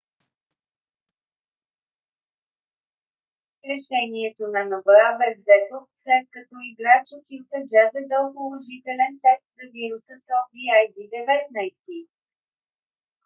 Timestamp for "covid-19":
10.29-12.07